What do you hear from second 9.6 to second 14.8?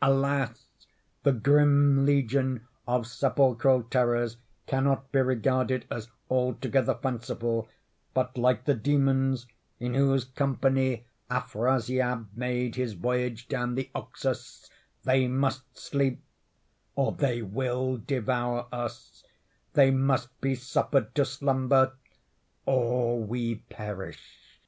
in whose company Afrasiab made his voyage down the Oxus,